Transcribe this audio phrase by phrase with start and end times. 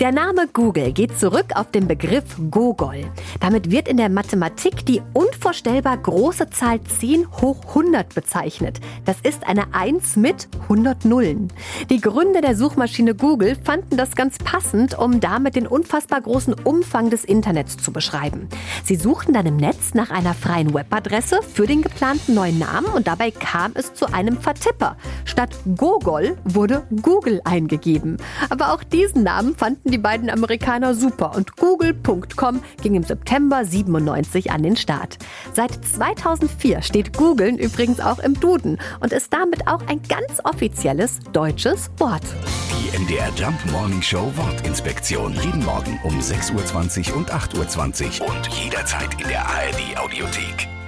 [0.00, 3.04] Der Name Google geht zurück auf den Begriff Gogol.
[3.38, 8.80] Damit wird in der Mathematik die unvorstellbar große Zahl 10 hoch 100 bezeichnet.
[9.04, 11.52] Das ist eine 1 mit 100 Nullen.
[11.90, 17.10] Die Gründer der Suchmaschine Google fanden das ganz passend, um damit den unfassbar großen Umfang
[17.10, 18.48] des Internets zu beschreiben.
[18.82, 23.06] Sie suchten dann im Netz nach einer freien Webadresse für den geplanten neuen Namen und
[23.06, 24.96] dabei kam es zu einem Vertipper.
[25.26, 28.16] Statt Gogol wurde Google eingegeben.
[28.48, 29.56] Aber auch diesen Namen
[29.90, 35.18] fanden die beiden Amerikaner super und Google.com ging im September 97 an den Start.
[35.52, 41.20] Seit 2004 steht Googlen übrigens auch im Duden und ist damit auch ein ganz offizielles
[41.32, 42.22] deutsches Wort.
[42.70, 45.34] Die MDR Jump Morning Show Wortinspektion.
[45.42, 50.79] Jeden Morgen um 6.20 Uhr und 8.20 Uhr und jederzeit in der ARD Audiothek.